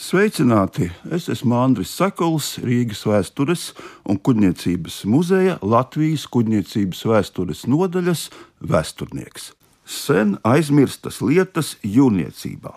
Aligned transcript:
Sveicināti! 0.00 0.86
Es 1.12 1.26
esmu 1.28 1.58
Andris 1.60 1.90
Sakals, 1.92 2.54
Rīgas 2.64 3.02
vēstures 3.04 3.64
un 4.08 4.16
kuģniecības 4.16 4.94
muzeja 5.12 5.58
Latvijas 5.60 6.22
kuģniecības 6.32 7.02
vēstures 7.10 7.66
nodaļas 7.68 8.22
vēsturnieks. 8.64 9.50
Sen 9.84 10.38
aizmirstas 10.40 11.18
lietas 11.20 11.74
jūrniecībā. 11.84 12.72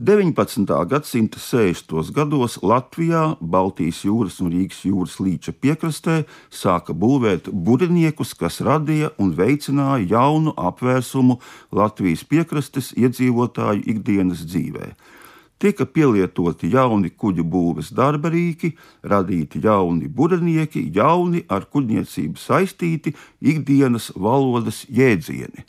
19. 0.00 0.64
gadsimta 0.94 1.42
60. 1.44 2.14
gados 2.16 2.56
Latvijā, 2.64 3.26
Baltijas 3.40 4.00
jūras 4.08 4.40
un 4.40 4.48
Rīgas 4.54 4.80
jūras 4.88 5.18
līča 5.20 5.52
piekrastē 5.52 6.22
sāka 6.48 6.96
būvēt 6.96 7.50
buriniekus, 7.52 8.32
kas 8.32 8.62
radīja 8.64 9.12
un 9.20 9.36
veicināja 9.36 10.08
jaunu 10.16 10.56
apvērsumu 10.56 11.36
Latvijas 11.68 12.24
piekrastes 12.24 12.94
iedzīvotāju 12.96 13.84
ikdienas 13.92 14.46
dzīvēm 14.48 15.13
tika 15.58 15.86
pielietoti 15.86 16.70
jauni 16.72 17.10
kuģu 17.10 17.44
būves 17.46 17.92
darba 17.94 18.30
rīki, 18.34 18.74
radīti 19.02 19.62
jauni 19.64 20.08
burnieki, 20.08 20.88
jauni 20.94 21.44
ar 21.48 21.66
kuģniecību 21.70 22.40
saistīti 22.40 23.14
ikdienas 23.40 24.10
valodas 24.16 24.84
jēdzieni. 24.88 25.64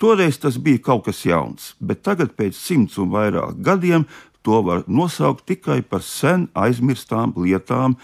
Toreiz 0.00 0.38
tas 0.40 0.56
bija 0.56 0.80
kaut 0.80 1.04
kas 1.10 1.26
jauns, 1.28 1.74
bet 1.78 2.00
tagad, 2.06 2.32
pēc 2.32 2.56
simts 2.56 2.96
un 2.98 3.10
vairāk 3.12 3.58
gadiem, 3.60 4.06
to 4.42 4.62
var 4.64 4.86
nosaukt 4.88 5.44
tikai 5.44 5.82
par 5.84 6.00
sen 6.00 6.46
aizmirstām 6.56 7.34
lietām 7.36 7.98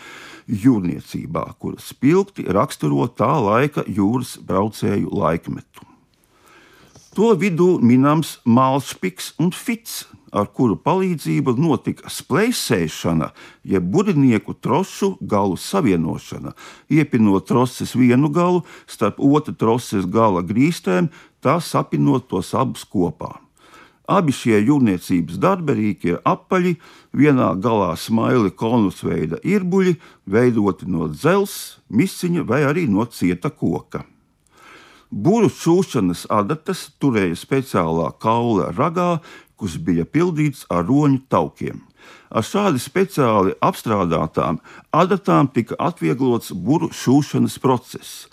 jūrniecībā, 0.46 1.46
kuras 1.59 1.88
spilgti 1.95 2.45
raksturo 2.52 3.09
tā 3.09 3.33
laika 3.41 3.87
jūras 3.88 4.37
braucēju 4.45 5.09
laikmetu. 5.09 5.87
To 7.16 7.33
vidū 7.41 7.79
minams 7.80 8.37
Mālspiks 8.45 9.33
un 9.41 9.48
Fits, 9.57 10.05
ar 10.36 10.50
kuru 10.52 10.76
palīdzību 10.76 11.56
notika 11.56 12.10
splēsēšana, 12.12 13.30
jeb 13.64 13.88
burnieku 13.92 14.56
trošu 14.60 15.14
galu 15.20 15.56
savienošana, 15.56 16.52
iepinot 16.93 17.48
troses 17.48 17.96
vienu 17.96 18.28
galu 18.32 18.62
starp 18.87 19.23
otru 19.23 19.56
troses 19.56 20.04
gala 20.06 20.45
grīstēm, 20.45 21.09
tā 21.40 21.59
sapinot 21.62 22.28
tos 22.28 22.52
abus 22.54 22.84
kopā. 22.84 23.37
Abi 24.06 24.30
šie 24.30 24.60
jūrniecības 24.62 25.38
darberīki 25.43 26.12
ir 26.12 26.18
apaļi, 26.23 26.76
vienā 27.10 27.48
galā 27.59 27.90
smaili 27.98 28.52
konusveida 28.54 29.40
irbuļi, 29.43 29.96
veidoti 30.30 30.87
no 30.87 31.09
dzelzs, 31.10 31.80
misiņa 31.90 32.45
vai 32.46 32.62
arī 32.68 32.87
no 32.87 33.09
cieta 33.10 33.50
koka. 33.50 34.04
Būru 35.10 35.46
šūšanas 35.50 36.24
adatas 36.34 36.88
turēja 37.02 37.37
speciālā 37.38 38.09
kaula 38.23 38.73
ragā, 38.74 39.21
kas 39.60 39.76
bija 39.80 40.04
pildīts 40.04 40.65
ar 40.71 40.87
roņu 40.88 41.23
taukiem. 41.32 41.82
Ar 42.30 42.45
šādi 42.46 42.82
speciāli 42.82 43.54
apstrādātām 43.62 44.60
adatām 44.95 45.49
tika 45.52 45.79
atvieglots 45.79 46.52
buru 46.52 46.90
šūšanas 46.95 47.59
process. 47.62 48.27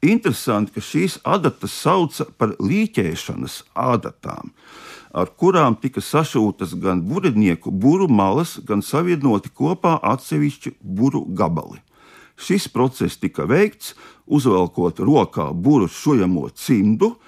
Interesanti, 0.00 0.72
ka 0.72 0.80
šīs 0.80 1.18
adatas 1.28 1.74
sauca 1.76 2.24
par 2.40 2.54
līķēšanas 2.56 3.58
adatām, 3.76 4.54
ar 5.12 5.28
kurām 5.36 5.76
tika 5.76 6.00
sašūtas 6.00 6.72
gan 6.80 7.02
burbuļnieku 7.04 7.70
buru 7.70 8.08
malas, 8.08 8.56
gan 8.64 8.80
savienoti 8.80 9.52
kopā 9.52 9.98
atsevišķi 10.14 10.78
buru 10.80 11.26
gabali. 11.28 11.82
Šis 12.40 12.70
process 12.72 13.20
tika 13.20 13.44
veikts, 13.44 13.92
uzvelkot 14.24 15.02
rokā 15.04 15.50
buru 15.52 15.90
šujamo 15.92 16.48
cimdu, 16.56 17.18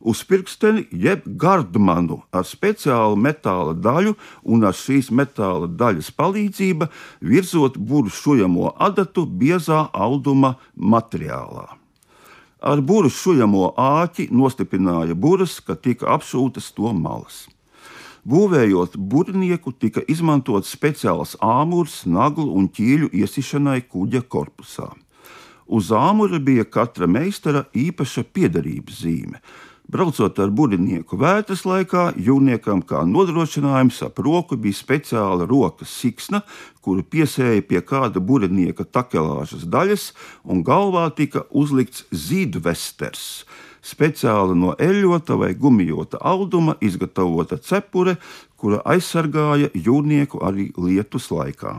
uz 0.00 0.22
pirksteni, 0.24 0.86
jeb 0.90 1.24
gardmanu 1.24 2.20
ar 2.32 2.44
speciālu 2.46 3.16
metāla 3.20 3.74
daļu, 3.74 4.14
un 4.44 4.66
ar 4.68 4.76
šīs 4.76 5.10
metāla 5.10 5.68
daļas 5.68 6.12
palīdzību 6.16 6.90
virzot 7.20 7.78
buru 7.78 8.12
šujamo 8.12 8.74
adatu 8.76 9.26
biezā 9.26 9.86
auduma 9.92 10.56
materiālā. 10.76 11.66
Ar 12.66 12.80
buru 12.80 13.10
šujamo 13.12 13.74
āķi 13.78 14.30
nostiprināja 14.32 15.14
buras, 15.14 15.60
ka 15.60 15.76
tika 15.76 16.08
apšūtas 16.16 16.72
to 16.74 16.92
malas. 16.96 17.44
Būvējot 18.26 18.96
burnieku, 18.98 19.70
tika 19.70 20.02
izmantots 20.10 20.72
speciāls 20.74 21.36
āmurs, 21.38 22.00
naglu 22.10 22.48
un 22.58 22.66
ķīļu 22.66 23.12
iesišanai 23.14 23.84
kuģa 23.86 24.24
korpusā. 24.26 24.88
Uz 25.66 25.92
āmura 25.94 26.40
bija 26.42 26.64
katra 26.66 27.06
meistara 27.06 27.64
īpaša 27.74 28.24
piederības 28.34 28.98
zīme, 29.04 29.38
Braucot 29.86 30.34
ar 30.42 30.50
buļbuļsāņu 30.50 31.18
vētras 31.20 31.60
laikā, 31.62 32.08
jūrniekam 32.18 32.80
kā 32.82 33.04
nodrošinājums 33.06 34.00
ap 34.02 34.18
roku 34.18 34.58
bija 34.58 34.74
speciāla 34.74 35.46
rokas 35.46 35.92
siksna, 35.94 36.40
kuru 36.82 37.04
piesēja 37.06 37.62
pie 37.68 37.84
kāda 37.86 38.18
buļbuļsāņa 38.18 38.88
takelāžas 38.90 39.62
daļas, 39.70 40.08
un 40.42 40.66
galvā 40.66 41.06
tika 41.14 41.44
uzlikts 41.54 42.02
zīdvesters. 42.10 43.46
Speciāli 43.86 44.58
no 44.58 44.74
eļļota 44.74 45.38
vai 45.38 45.54
gumijota 45.54 46.18
auduma 46.18 46.74
izgatavota 46.82 47.62
cepure, 47.62 48.18
kura 48.58 48.82
aizsargāja 48.82 49.70
jūrnieku 49.70 50.42
arī 50.42 50.72
lietus 50.74 51.30
laikā. 51.30 51.78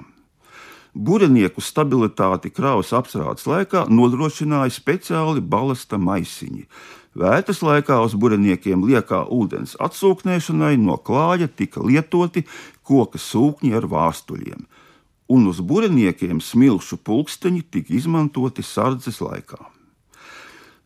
Buļbuļsāņu 0.97 1.61
stabilitāti 1.61 2.49
kravas 2.49 2.89
apstrādes 2.97 3.45
laikā 3.45 3.83
nodrošināja 3.93 4.73
speciāli 4.73 5.43
balasta 5.45 5.99
maisiņi. 6.01 6.63
Vētras 7.17 7.61
laikā 7.65 7.99
uz 8.05 8.15
burbuļsāņiem 8.17 8.85
liekā 8.89 9.23
ūdens 9.33 9.75
atsūknēšanai 9.81 10.73
no 10.81 10.97
klāja 10.97 11.49
tika 11.49 11.85
lietoti 11.85 12.47
koka 12.87 13.21
sūkņi 13.21 13.73
ar 13.77 13.85
vārstuļiem, 13.93 14.65
un 15.33 15.47
uz 15.51 15.61
burbuļsāņiem 15.61 16.41
smilšu 16.41 16.97
pulksteņi 17.05 17.65
tika 17.69 17.93
izmantoti 17.97 18.65
sardzes 18.65 19.21
laikā. 19.21 19.59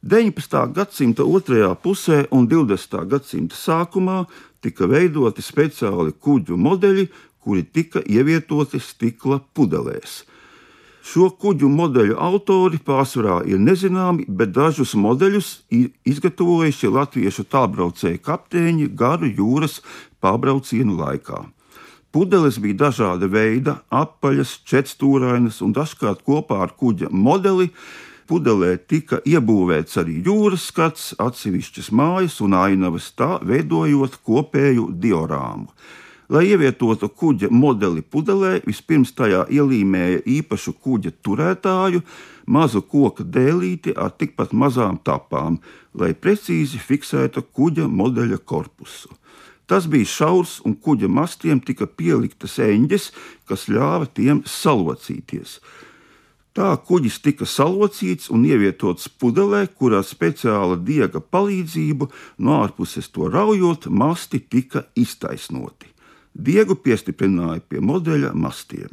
19. 0.01 0.73
gadsimta 0.73 1.23
otrajā 1.23 1.75
pusē 1.77 2.23
un 2.33 2.47
20. 2.49 3.03
gadsimta 3.05 3.55
sākumā 3.55 4.23
tika 4.61 4.87
veidoti 4.89 5.43
speciāli 5.45 6.15
kuģu 6.17 6.57
modeļi, 6.57 7.05
kuri 7.41 7.63
tika 7.63 8.03
ievietoti 8.05 8.79
stikla 8.79 9.41
pudelēs. 9.55 10.21
Šo 11.01 11.31
kuģu 11.33 11.65
modeļu 11.73 12.17
autori 12.21 12.77
pārsvarā 12.85 13.39
ir 13.49 13.57
nezināmi, 13.57 14.27
bet 14.29 14.51
dažus 14.53 14.93
modeļus 14.93 15.47
ir 15.73 15.89
izgatavojuši 16.05 16.91
latviešu 16.93 17.47
tālbraucēju 17.49 18.21
kapteiņi 18.21 18.91
garu 18.99 19.31
jūras 19.39 19.79
pārbraucienu 20.21 20.99
laikā. 20.99 21.41
Pudeles 22.11 22.59
bija 22.59 22.77
dažāda 22.85 23.25
veida, 23.31 23.79
apaļas, 23.89 24.59
četrstūrainas 24.67 25.61
un 25.65 25.73
dažkārt 25.73 26.21
kopā 26.27 26.59
ar 26.67 26.75
kuģa 26.77 27.09
modeli. 27.09 27.71
Pudelē 28.27 28.75
tika 28.87 29.21
iebūvēts 29.27 29.97
arī 29.99 30.19
jūras 30.27 30.67
skats, 30.69 31.13
atsevišķas 31.19 31.89
mājas 31.95 32.37
un 32.43 32.53
ainavas, 32.55 33.09
tā 33.17 33.39
veidojot 33.47 34.19
kopēju 34.27 34.91
diorāmu. 35.01 35.71
Lai 36.31 36.45
ievietotu 36.47 37.09
kuģa 37.11 37.49
modeli 37.51 37.99
pudelē, 38.07 38.61
vispirms 38.63 39.09
tajā 39.17 39.41
ielīmēja 39.51 40.21
īpašu 40.37 40.71
kuģa 40.79 41.11
turētāju, 41.27 41.99
mazu 42.47 42.79
koka 42.87 43.25
dēlīti 43.27 43.91
ar 43.99 44.13
tikpat 44.15 44.53
mazām 44.55 45.01
tapām, 45.03 45.57
lai 45.91 46.13
precīzi 46.15 46.79
fiksētu 46.79 47.43
kuģa 47.51 47.89
modeļa 47.91 48.39
korpusu. 48.47 49.11
Tas 49.67 49.89
bija 49.91 50.07
šaurs, 50.07 50.61
un 50.63 50.79
kuģa 50.79 51.11
mastiem 51.11 51.59
tika 51.59 51.83
pieliktas 51.87 52.57
eņģes, 52.63 53.11
kas 53.47 53.67
ļāva 53.67 54.07
tiem 54.07 54.39
salocīties. 54.47 55.59
Tā 56.55 56.71
kuģis 56.87 57.21
tika 57.27 57.43
salocīts 57.47 58.31
un 58.31 58.47
ievietots 58.47 59.11
pudelē, 59.19 59.65
kurā 59.67 59.99
speciāla 60.03 60.79
diega 60.79 61.19
palīdzību 61.19 62.07
no 62.39 62.59
ārpuses 62.63 63.11
to 63.11 63.27
raujot, 63.27 63.91
masti 63.91 64.39
tika 64.39 64.87
iztaisnoti. 64.95 65.91
Diegu 66.31 66.75
piestiprināja 66.79 67.59
pie 67.67 67.79
modeļa 67.83 68.31
mastiem. 68.33 68.89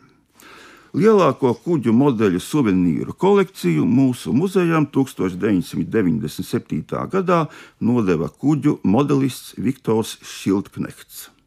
Lielāko 0.99 1.53
kuģu 1.62 1.93
modeļu 1.95 2.41
suvenīru 2.43 3.12
kolekciju 3.15 3.85
mūsu 3.87 4.33
muzejam 4.35 4.87
1997. 4.91 6.83
gadā 7.12 7.47
nodeva 7.79 8.29
kuģu 8.29 8.79
modelists 8.83 9.55
Viktors 9.61 10.19
Šiltknechts. 10.25 11.38